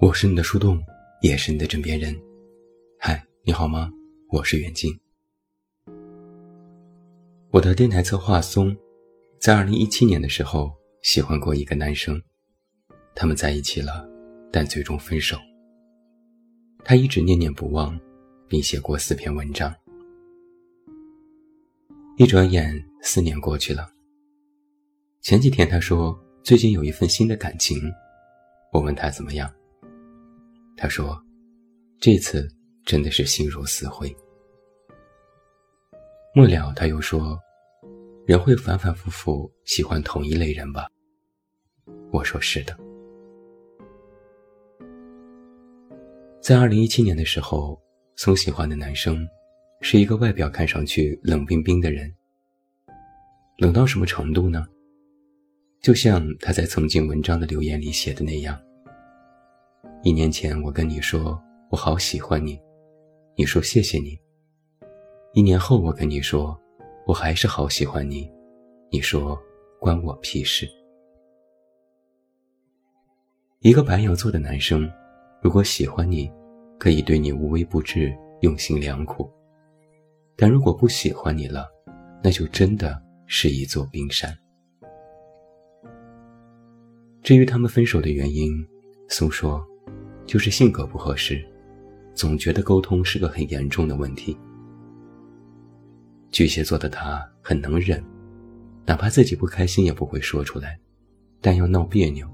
[0.00, 0.80] 我是你的树洞，
[1.22, 2.16] 也是你的枕边人。
[3.00, 3.90] 嗨，你好吗？
[4.30, 4.96] 我是袁静。
[7.50, 8.76] 我的电台策划松，
[9.40, 10.72] 在二零一七年的时候
[11.02, 12.22] 喜欢过一个男生，
[13.12, 14.08] 他们在一起了，
[14.52, 15.36] 但最终分手。
[16.84, 17.98] 他一直念念不忘，
[18.46, 19.74] 并写过四篇文章。
[22.18, 22.72] 一转眼，
[23.02, 23.90] 四年过去了。
[25.22, 27.82] 前几天他说最近有一份新的感情，
[28.72, 29.52] 我问他怎么样。
[30.78, 31.20] 他说
[32.00, 32.48] ：“这次
[32.86, 34.08] 真的是心如死灰。”
[36.34, 37.36] 末了，他又说
[38.24, 40.86] ：“人会反反复复喜欢同一类人吧？”
[42.12, 42.78] 我说：“是的。”
[46.40, 47.76] 在二零一七年的时候，
[48.14, 49.26] 松喜欢的男生
[49.80, 52.14] 是一个外表看上去冷冰冰的人。
[53.58, 54.64] 冷到什么程度呢？
[55.82, 58.56] 就像他在曾经文章的留言里写的那样。
[60.04, 61.36] 一年前，我跟你说
[61.70, 62.56] 我好喜欢你，
[63.36, 64.16] 你说谢谢你。
[65.32, 66.56] 一年后，我跟你说
[67.04, 68.30] 我还是好喜欢你，
[68.92, 69.36] 你说
[69.80, 70.68] 关我屁事。
[73.58, 74.88] 一个白羊座的男生，
[75.42, 76.30] 如果喜欢你，
[76.78, 79.28] 可以对你无微不至、用心良苦；
[80.36, 81.66] 但如果不喜欢你了，
[82.22, 84.32] 那就真的是一座冰山。
[87.20, 88.52] 至于他们分手的原因，
[89.08, 89.60] 松说。
[90.28, 91.42] 就是性格不合适，
[92.14, 94.36] 总觉得沟通是个很严重的问题。
[96.30, 98.04] 巨蟹座的他很能忍，
[98.84, 100.78] 哪怕自己不开心也不会说出来，
[101.40, 102.28] 但要闹别扭，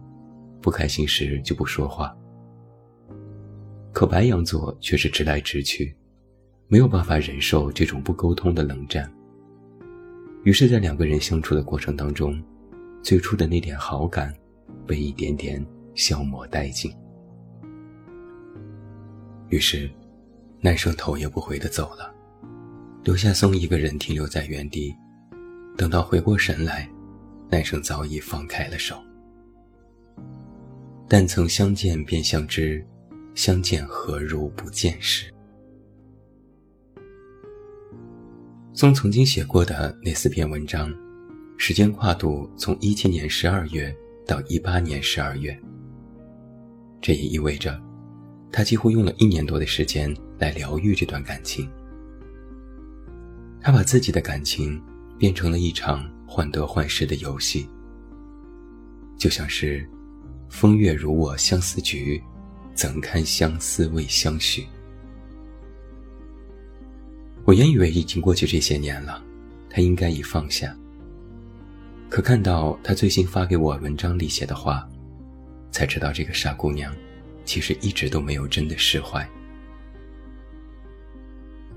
[0.60, 2.12] 不开心时就不说话。
[3.92, 5.94] 可白羊座却是直来直去，
[6.66, 9.08] 没有办法忍受这种不沟通的冷战。
[10.42, 12.42] 于是，在两个人相处的过程当中，
[13.04, 14.34] 最初的那点好感，
[14.84, 15.64] 被一点点
[15.94, 16.92] 消磨殆尽。
[19.54, 19.88] 于是，
[20.60, 22.12] 男生头也不回的走了，
[23.04, 24.92] 留下松一个人停留在原地。
[25.76, 26.90] 等到回过神来，
[27.48, 29.00] 男生早已放开了手。
[31.08, 32.84] 但曾相见便相知，
[33.36, 35.32] 相见何如不见时。
[38.72, 40.92] 松曾经写过的那四篇文章，
[41.56, 43.94] 时间跨度从一七年十二月
[44.26, 45.56] 到一八年十二月。
[47.00, 47.80] 这也意味着。
[48.56, 51.68] 他几乎用了一年多的时间来疗愈这段感情。
[53.60, 54.80] 他把自己的感情
[55.18, 57.68] 变成了一场患得患失的游戏，
[59.18, 59.84] 就像是
[60.48, 62.22] “风月如我相思局，
[62.74, 64.64] 怎堪相思未相许。”
[67.44, 69.20] 我原以为已经过去这些年了，
[69.68, 70.72] 他应该已放下。
[72.08, 74.88] 可看到他最新发给我文章里写的话，
[75.72, 76.94] 才知道这个傻姑娘。
[77.44, 79.28] 其实一直都没有真的释怀，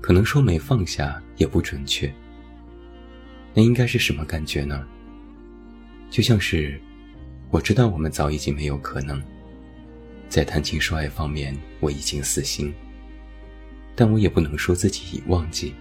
[0.00, 2.12] 可能说没放下也不准确。
[3.54, 4.86] 那应该是什么感觉呢？
[6.10, 6.80] 就像是，
[7.50, 9.22] 我知道我们早已经没有可能，
[10.28, 12.72] 在谈情说爱方面我已经死心，
[13.94, 15.74] 但我也不能说自己已忘记。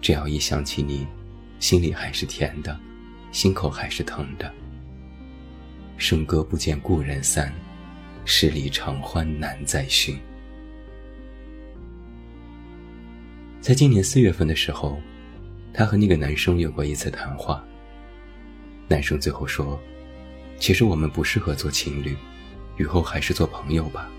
[0.00, 1.06] 只要一想起你，
[1.60, 2.76] 心里还是甜的，
[3.30, 4.52] 心口还是疼的。
[5.98, 7.52] 笙歌不见故人散。
[8.24, 10.16] 十里长欢难再寻。
[13.60, 14.98] 在今年四月份的时候，
[15.72, 17.64] 他和那个男生有过一次谈话。
[18.88, 19.80] 男生最后说
[20.58, 22.16] ：“其实我们不适合做情侣，
[22.78, 24.10] 以后还是做朋友吧。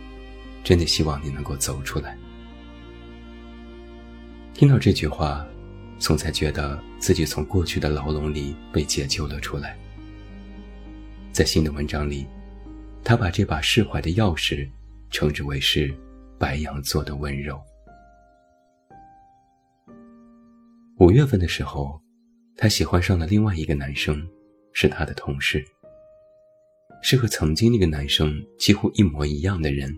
[0.63, 2.17] 真的希望你能够走出来。”
[4.53, 5.45] 听到这句话，
[5.97, 9.77] 松才觉得自己从过去的牢笼里被解救了出来。
[11.31, 12.27] 在新的文章里。
[13.03, 14.69] 他把这把释怀的钥匙，
[15.11, 15.93] 称之为是
[16.39, 17.61] 白羊座的温柔。
[20.99, 21.99] 五月份的时候，
[22.55, 24.25] 他喜欢上了另外一个男生，
[24.71, 25.63] 是他的同事，
[27.01, 29.93] 是和曾经那个男生几乎一模一样的人。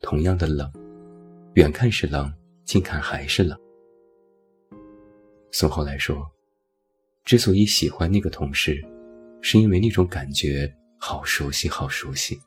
[0.00, 0.70] 同样的冷，
[1.54, 2.32] 远看是冷，
[2.64, 3.58] 近看还是冷。
[5.50, 6.30] 宋后来说，
[7.24, 8.84] 之所以喜欢那个同事，
[9.40, 10.72] 是因为那种感觉。
[10.98, 12.38] 好熟悉，好熟悉。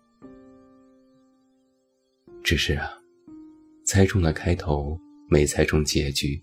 [2.44, 2.92] 只是啊，
[3.86, 5.00] 猜中了开头，
[5.30, 6.42] 没猜中结局。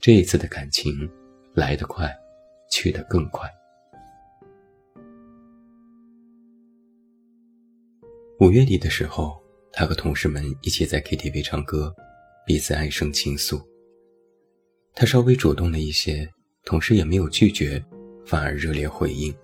[0.00, 1.10] 这一次的感情
[1.54, 2.14] 来得快，
[2.70, 3.48] 去得更快。
[8.40, 9.42] 五月底的时候，
[9.72, 11.94] 他和同事们一起在 KTV 唱歌，
[12.44, 13.62] 彼此唉声倾诉。
[14.92, 16.28] 他稍微主动了一些，
[16.64, 17.82] 同事也没有拒绝，
[18.26, 19.34] 反而热烈回应。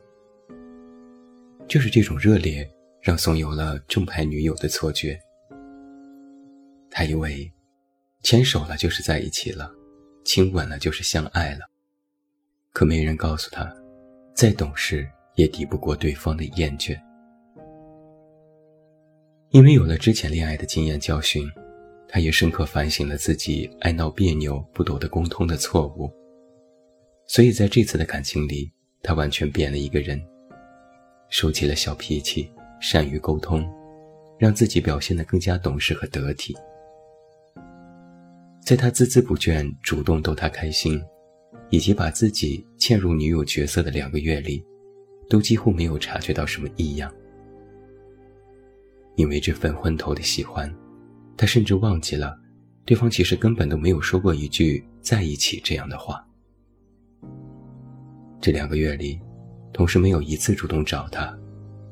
[1.71, 2.69] 就是这种热烈，
[3.01, 5.17] 让宋有了正牌女友的错觉。
[6.91, 7.49] 他以为，
[8.25, 9.71] 牵手了就是在一起了，
[10.25, 11.61] 亲吻了就是相爱了。
[12.73, 13.73] 可没人告诉他，
[14.35, 17.01] 再懂事也抵不过对方的厌倦。
[19.51, 21.49] 因为有了之前恋爱的经验教训，
[22.09, 26.11] 他也深刻反省了自己爱闹别扭、不懂得沟通的错误。
[27.29, 28.73] 所以在这次的感情里，
[29.05, 30.21] 他完全变了一个人，
[31.31, 32.51] 收起了小脾气，
[32.81, 33.67] 善于沟通，
[34.39, 36.57] 让自己表现得更加懂事和得体。
[38.61, 41.01] 在他孜孜不倦、主动逗她开心，
[41.71, 44.63] 以及把自己嵌入女友角色的两个月里，
[45.29, 47.13] 都几乎没有察觉到什么异样。
[49.17, 50.73] 因为这份昏头的喜欢，
[51.37, 52.39] 他甚至忘记了，
[52.85, 56.25] 对方其实根本都没有说过一句“在一起”这样的话。
[58.41, 59.21] 这两个月里，
[59.81, 61.35] 同事没有一次主动找他，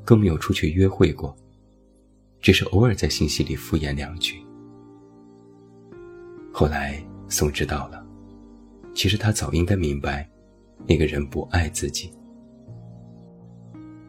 [0.05, 1.35] 更没有出去约会过，
[2.39, 4.45] 只是偶尔在信息里敷衍两句。
[6.53, 8.07] 后来，宋知道了，
[8.95, 10.29] 其实他早应该明白，
[10.87, 12.13] 那个人不爱自己。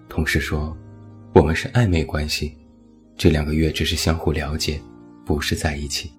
[0.10, 0.78] 同事说
[1.34, 2.58] ：“我们是暧昧关系。”
[3.16, 4.78] 这两个月只是相互了解，
[5.26, 6.12] 不是在一起。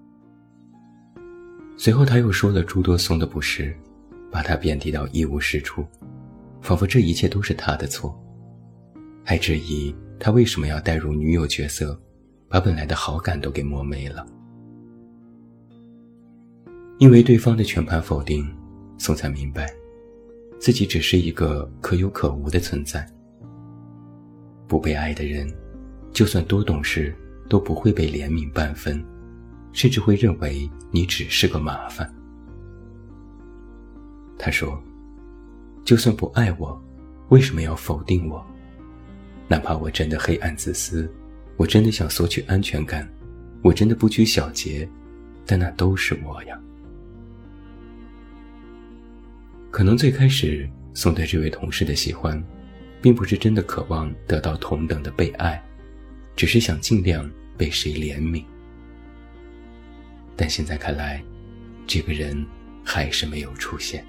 [1.77, 3.71] 随后他又说了诸多宋的不是，
[4.31, 5.85] 把他贬低到一无是处，
[6.61, 8.17] 仿佛这一切都是他的错，
[9.25, 11.99] 还质疑他为什么要带入女友角色，
[12.47, 14.25] 把本来的好感都给磨没了。
[16.99, 18.47] 因为对方的全盘否定，
[18.97, 19.73] 宋才明白，
[20.59, 23.05] 自己只是一个可有可无的存在，
[24.67, 25.51] 不被爱的人。
[26.13, 27.15] 就算多懂事，
[27.49, 29.03] 都不会被怜悯半分，
[29.71, 32.13] 甚至会认为你只是个麻烦。
[34.37, 34.77] 他说
[35.83, 36.81] ：“就算不爱我，
[37.29, 38.45] 为什么要否定我？
[39.47, 41.11] 哪怕我真的黑暗自私，
[41.57, 43.07] 我真的想索取安全感，
[43.63, 44.87] 我真的不拘小节，
[45.45, 46.59] 但那都是我呀。”
[49.71, 52.41] 可能最开始宋对这位同事的喜欢，
[53.01, 55.61] 并不是真的渴望得到同等的被爱。
[56.33, 58.43] 只是想尽量被谁怜悯，
[60.35, 61.21] 但现在看来，
[61.85, 62.45] 这个人
[62.83, 64.03] 还是没有出现。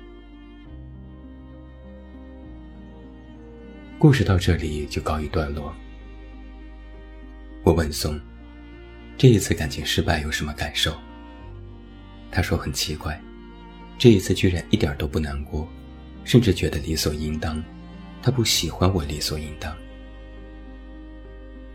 [4.03, 5.73] 故事到这里就告一段落。
[7.63, 8.19] 我问宋
[9.17, 10.93] ：“这一次感情失败有什么感受？”
[12.29, 13.17] 他说：“很奇怪，
[13.97, 15.69] 这一次居然一点都不难过，
[16.25, 17.63] 甚至觉得理所应当。
[18.21, 19.73] 他不喜欢我，理所应当。”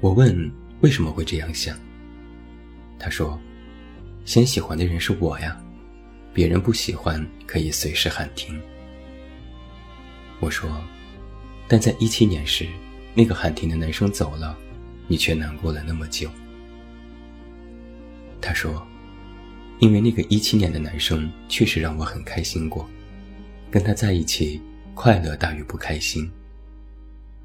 [0.02, 0.52] 我问
[0.82, 1.80] 为什么会这样想？
[3.00, 3.40] 他说
[4.28, 5.58] ：“先喜欢的人是我呀，
[6.34, 8.62] 别人不喜欢可以随时喊停。”
[10.42, 10.70] 我说
[11.68, 12.68] ：“但在一七年时，
[13.14, 14.58] 那个喊停的男生走了，
[15.08, 16.30] 你却难过了那么久。”
[18.42, 18.86] 他说
[19.80, 22.90] ：“因为那个一七年的男生确实让我很开心过，
[23.70, 24.62] 跟他在一起
[24.94, 26.32] 快乐大于不开心，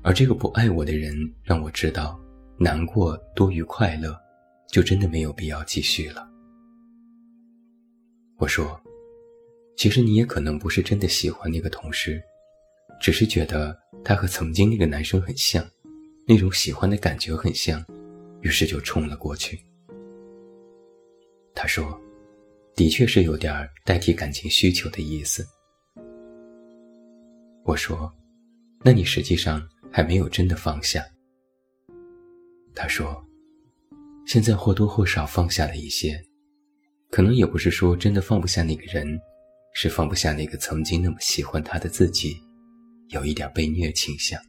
[0.02, 2.18] 而这个不爱我的人让我知道。”
[2.58, 4.16] 难过多于快乐，
[4.68, 6.24] 就真的没有必要继续了。
[8.36, 8.80] 我说，
[9.76, 12.22] 其实你也可能不是真的喜欢那个同事，
[13.00, 15.64] 只是觉得他和曾经那个男生很像，
[16.26, 17.84] 那种喜欢的感觉很像，
[18.40, 19.58] 于是就冲了过去。
[21.54, 22.00] 他说，
[22.74, 25.46] 的确是有点代替感情需求的意思。
[27.64, 28.12] 我说，
[28.82, 31.04] 那你实际上还没有真的放下。
[32.74, 33.24] 他说
[34.26, 36.20] ：“现在或多或少放下了一些，
[37.10, 39.06] 可能也不是说真的放不下那个人，
[39.74, 42.42] 是放不下那个曾经那么喜欢他的自己，
[43.12, 44.40] 有一点被虐倾向。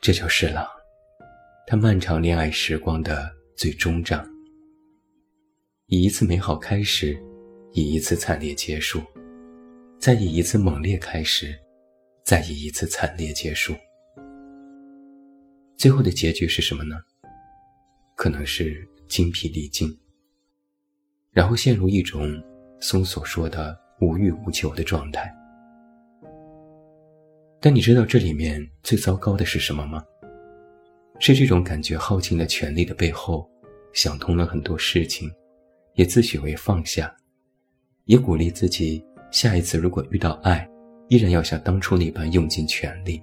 [0.00, 0.68] 这就是了，
[1.66, 4.24] 他漫长恋爱时光的最终章，
[5.86, 7.20] 以一次美好开始，
[7.72, 9.02] 以一次惨烈结束，
[9.98, 11.58] 再以一次猛烈开始，
[12.24, 13.74] 再以一次惨烈结束。”
[15.76, 16.96] 最后的结局是什么呢？
[18.16, 19.88] 可能是精疲力尽，
[21.32, 22.42] 然后陷入一种
[22.80, 25.32] 松所说的无欲无求的状态。
[27.60, 30.04] 但你知道这里面最糟糕的是什么吗？
[31.18, 33.48] 是这种感觉耗尽了全力的背后，
[33.92, 35.30] 想通了很多事情，
[35.94, 37.14] 也自诩为放下，
[38.04, 40.68] 也鼓励自己下一次如果遇到爱，
[41.08, 43.22] 依然要像当初那般用尽全力。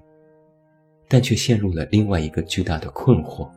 [1.08, 3.48] 但却陷入了另外一个巨大的困惑，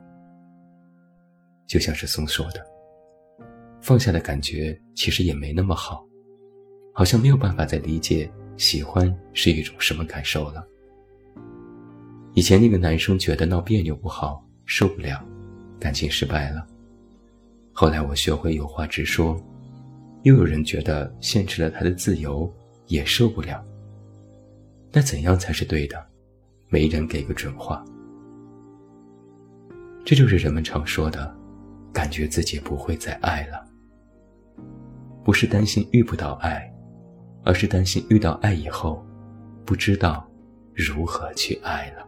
[1.67, 2.63] 就像是松说的，
[3.81, 6.05] 放下的感觉其实也没那么好，
[6.99, 8.27] 好像没有办法再理解
[8.57, 10.67] 喜欢是一种什么感受了。
[12.33, 15.23] 以前那个男生觉得闹别扭不好，受不了，
[15.79, 16.67] 感情失败了。
[17.71, 19.39] 后来我学会有话直说，
[20.23, 22.51] 又有人觉得限制了他的自由，
[22.87, 23.63] 也受不了。
[24.91, 26.03] 那怎样才是对的？
[26.71, 27.85] 没人给个准话。
[30.03, 31.37] 这就是人们常说的，
[31.93, 33.63] 感觉自己不会再爱了。
[35.23, 36.73] 不是担心遇不到爱，
[37.47, 39.07] 而是担心遇到爱以后，
[39.65, 40.29] 不知道
[40.75, 42.05] 如何去爱了。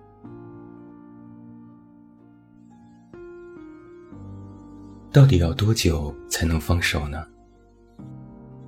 [5.12, 7.24] 到底要多久才能放手呢？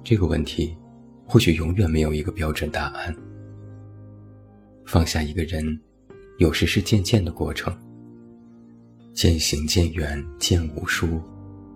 [0.04, 0.76] 这个问题，
[1.26, 3.14] 或许永远没有一个标准答案。
[4.86, 5.78] 放下一个人，
[6.38, 7.76] 有时是渐渐的过程。
[9.12, 11.20] 渐行渐远渐无书，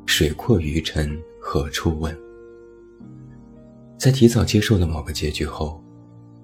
[0.06, 2.16] 水阔鱼沉何处问？
[3.96, 5.82] 在提早接受了某个结局后，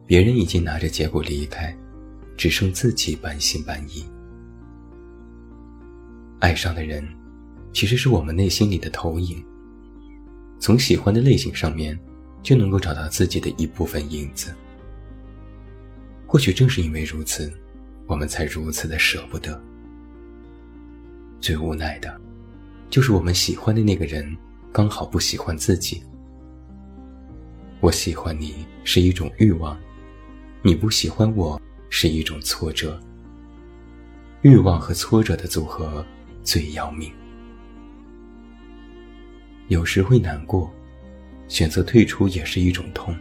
[0.07, 1.77] 别人已经拿着结果离开，
[2.37, 4.05] 只剩自己半信半疑。
[6.39, 7.07] 爱上的人，
[7.73, 9.45] 其实是我们内心里的投影。
[10.59, 11.99] 从喜欢的类型上面，
[12.43, 14.55] 就能够找到自己的一部分影子。
[16.27, 17.53] 或许正是因为如此，
[18.07, 19.61] 我们才如此的舍不得。
[21.41, 22.21] 最无奈的，
[22.89, 24.37] 就是我们喜欢的那个人，
[24.73, 26.03] 刚好不喜欢自己。
[27.81, 29.75] 我喜欢你是一种欲望，
[30.61, 31.59] 你不喜欢我
[31.89, 33.01] 是一种挫折。
[34.43, 36.05] 欲望和挫折的组合
[36.43, 37.11] 最要命。
[39.69, 40.71] 有时会难过，
[41.49, 43.17] 选择退出也是一种痛。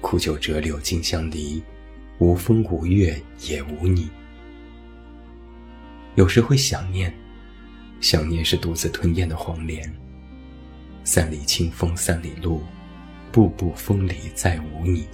[0.00, 1.62] 苦酒折柳金相离，
[2.18, 4.08] 无风无月也无你。
[6.14, 7.14] 有时会想念，
[8.00, 9.94] 想念是独自吞咽的黄连。
[11.04, 12.62] 三里清风三里路，
[13.36, 15.06] 步步风里再无你。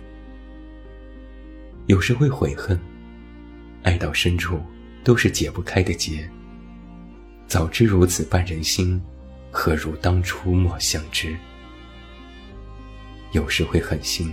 [1.87, 2.79] 有时会悔恨，
[3.83, 4.61] 爱到深处
[5.03, 6.31] 都是解不开的结。
[7.49, 9.03] 早知如此绊人心，
[9.51, 11.37] 何如当初莫相知。
[13.33, 14.33] 有时会狠心，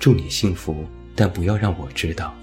[0.00, 2.34] 祝你幸福，但不要让我知道，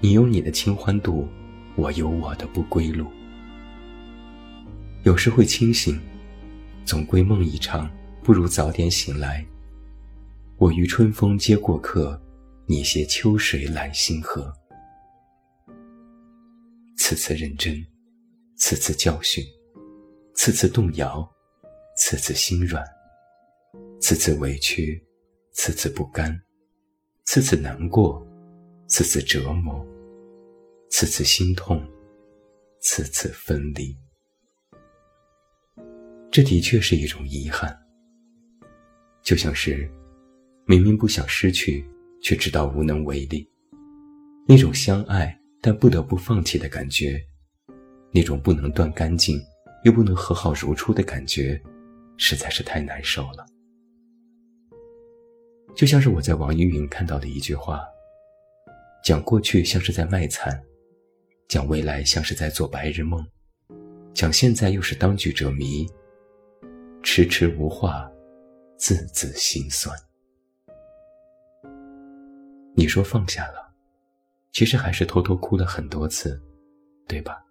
[0.00, 1.28] 你有你的清欢度。
[1.76, 3.06] 我有我的不归路，
[5.04, 6.00] 有时会清醒，
[6.84, 7.88] 总归梦一场，
[8.24, 9.46] 不如早点醒来。
[10.62, 12.16] 我与春风皆过客，
[12.68, 14.56] 你携秋水揽星河。
[16.96, 17.84] 次次认真，
[18.54, 19.44] 次次教训，
[20.36, 21.28] 次次动摇，
[21.96, 22.80] 次次心软，
[24.00, 25.04] 次次委屈，
[25.50, 26.40] 次次不甘，
[27.24, 28.24] 次次难过，
[28.86, 29.84] 次次折磨。
[30.90, 31.84] 次次心痛，
[32.78, 33.98] 次次分离，
[36.30, 37.76] 这的确是一种遗憾。
[39.24, 39.90] 就像是
[40.64, 41.84] 明明不想失去，
[42.22, 43.48] 却知道无能为力，
[44.46, 47.20] 那种相爱但不得不放弃的感觉，
[48.12, 49.40] 那种不能断干净
[49.84, 51.60] 又不能和好如初的感觉，
[52.16, 53.46] 实在是太难受了。
[55.74, 57.82] 就像是我在网易云看到的一句话，
[59.04, 60.62] 讲过去像是在卖惨。
[61.48, 63.22] 讲未来像是在做白日梦，
[64.14, 65.86] 讲现在又是当局者迷，
[67.02, 68.10] 迟迟无话，
[68.78, 69.94] 字字心酸。
[72.74, 73.72] 你说放下了，
[74.52, 76.40] 其实还是偷偷哭了很多次，
[77.06, 77.44] 对吧？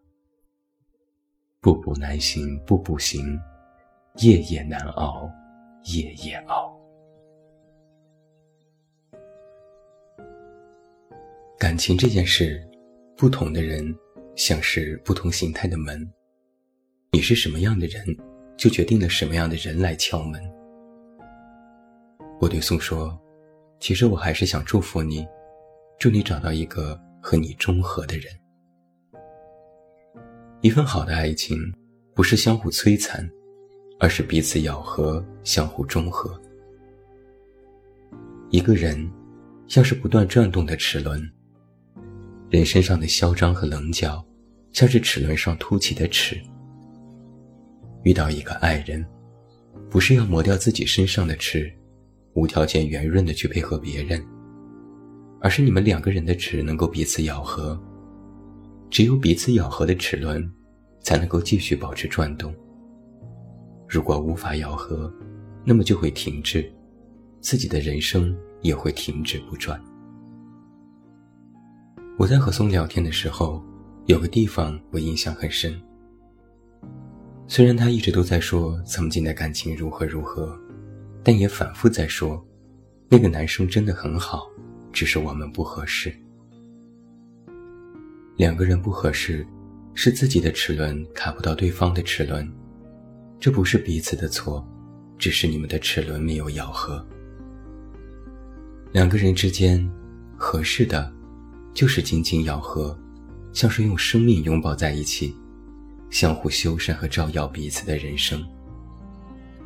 [1.59, 3.39] 步步难行，步步行，
[4.17, 5.29] 夜夜难熬，
[5.93, 6.75] 夜夜熬。
[11.57, 12.67] 感情这件事。
[13.17, 13.95] 不同的人，
[14.35, 16.11] 像是不同形态的门。
[17.11, 18.03] 你是什么样的人，
[18.57, 20.41] 就决定了什么样的人来敲门。
[22.39, 23.15] 我对宋说
[23.81, 25.27] ：“其实我还是想祝福你，
[25.97, 28.31] 祝你找到一个和你中和的人。
[30.61, 31.57] 一份好的爱情，
[32.13, 33.27] 不是相互摧残，
[33.99, 36.39] 而是彼此咬合，相互中和。
[38.51, 39.11] 一个人，
[39.67, 41.19] 像是不断转动的齿轮。”
[42.51, 44.23] 人身上的嚣张和棱角，
[44.73, 46.39] 像是齿轮上凸起的齿。
[48.03, 49.03] 遇到一个爱人，
[49.89, 51.73] 不是要磨掉自己身上的齿，
[52.33, 54.23] 无条件圆润的去配合别人，
[55.39, 57.79] 而是你们两个人的齿能够彼此咬合。
[58.89, 60.51] 只有彼此咬合的齿轮，
[61.01, 62.53] 才能够继续保持转动。
[63.87, 65.11] 如果无法咬合，
[65.63, 66.69] 那么就会停滞，
[67.39, 69.81] 自己的人生也会停止不转。
[72.17, 73.63] 我在和松聊天的时候，
[74.05, 75.73] 有个地方我印象很深。
[77.47, 80.57] 虽然他一直都在说曾经的感情如何如何，
[81.23, 82.43] 但也反复在说，
[83.09, 84.47] 那个男生真的很好，
[84.91, 86.13] 只是我们不合适。
[88.37, 89.45] 两个人不合适，
[89.93, 92.49] 是自己的齿轮卡不到对方的齿轮，
[93.39, 94.65] 这不是彼此的错，
[95.17, 97.05] 只是你们的齿轮没有咬合。
[98.91, 99.87] 两个人之间，
[100.35, 101.13] 合适的，
[101.73, 102.97] 就是紧紧咬合，
[103.53, 105.35] 像是用生命拥抱在一起，
[106.09, 108.39] 相互修缮和照耀彼此的人生；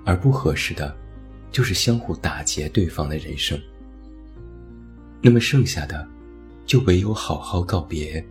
[0.06, 0.96] 而不合适的，
[1.52, 3.60] 就是相互打劫对方的人生。
[5.22, 6.08] 那么剩下的，
[6.66, 8.26] 就唯有好好告别。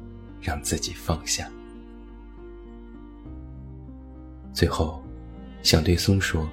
[0.45, 1.51] 让自己放下。
[4.53, 5.03] 最后，
[5.63, 6.47] 想对松说，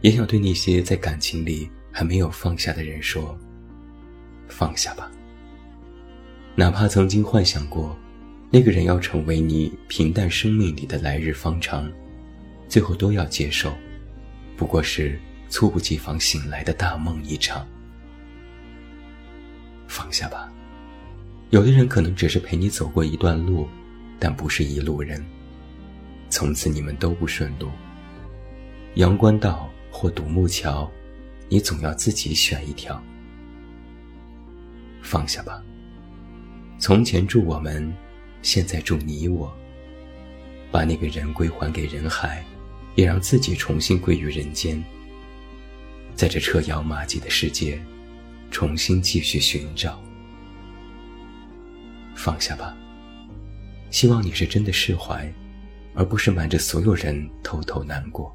[0.00, 3.38] 也想对那些在感情里还没有放下的人说：
[4.48, 5.08] 放下吧。
[6.56, 7.96] 哪怕曾经幻想过，
[8.50, 11.88] 那个人要成为你平淡生命里的来日方长，
[12.68, 13.72] 最后都要接受，
[14.56, 17.66] 不过是猝不及防醒来的大梦一场。
[19.86, 20.52] 放下吧。
[21.50, 23.68] 有的人可能只是陪你走过一段路，
[24.18, 25.24] 但不是一路人。
[26.28, 27.70] 从此你们都不顺路。
[28.94, 30.90] 阳关道或独木桥，
[31.48, 33.00] 你总要自己选一条。
[35.00, 35.62] 放下吧。
[36.78, 37.94] 从前祝我们，
[38.42, 39.54] 现在祝你我。
[40.72, 42.44] 把那个人归还给人海，
[42.96, 44.82] 也让自己重新归于人间。
[46.14, 47.80] 在这车摇马迹的世界，
[48.50, 50.00] 重新继续寻找。
[52.14, 52.76] 放下吧。
[53.90, 55.32] 希望你是真的释怀，
[55.94, 58.34] 而不是瞒着所有人偷偷难过。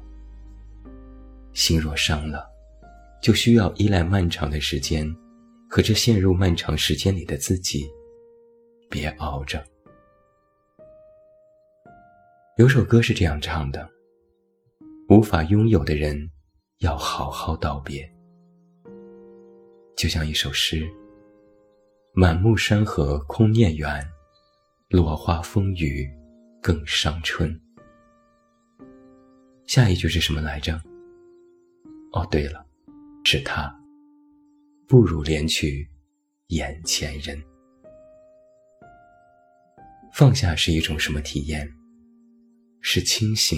[1.52, 2.46] 心若伤了，
[3.22, 5.06] 就需要依赖漫长的时间，
[5.68, 7.86] 和这陷入漫长时间里的自己。
[8.88, 9.64] 别熬着。
[12.56, 13.88] 有首歌是这样唱的：
[15.08, 16.30] 无法拥有的人，
[16.80, 18.10] 要好好道别。
[19.96, 20.86] 就像一首诗。
[22.12, 24.04] 满目山河空念远，
[24.88, 26.10] 落花风雨
[26.60, 27.58] 更伤春。
[29.66, 30.74] 下一句是什么来着？
[32.12, 32.66] 哦，对了，
[33.24, 33.72] 是他。
[34.88, 35.88] 不如怜去
[36.48, 37.40] 眼前人。
[40.12, 41.72] 放下是一种什么体验？
[42.80, 43.56] 是清醒，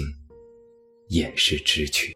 [1.09, 2.15] 也是知趣。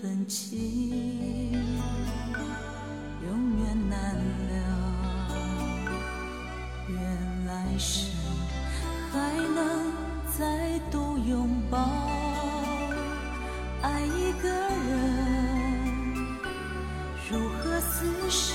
[0.00, 1.52] 分情，
[3.22, 4.54] 永远难了。
[6.88, 6.98] 愿
[7.46, 8.08] 来生
[9.12, 9.18] 还
[9.54, 9.92] 能
[10.38, 11.76] 再度拥抱，
[13.82, 14.96] 爱一个人，
[17.30, 18.49] 如何厮守